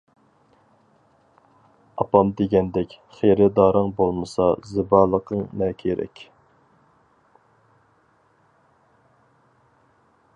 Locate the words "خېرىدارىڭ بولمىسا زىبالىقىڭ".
3.17-5.45